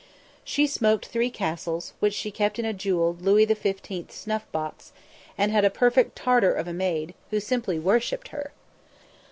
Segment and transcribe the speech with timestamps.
[0.43, 4.93] She smoked Three Castles, which she kept in a jewelled Louis XV snuff box,
[5.37, 8.51] and had a perfect tartar of a maid, who simply worshipped her.